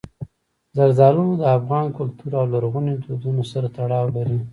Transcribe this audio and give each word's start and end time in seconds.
زردالو 0.75 1.25
د 1.39 1.43
افغان 1.57 1.85
کلتور 1.97 2.31
او 2.39 2.45
لرغونو 2.53 2.91
دودونو 3.05 3.43
سره 3.51 3.67
تړاو 3.77 4.05
لري. 4.17 4.39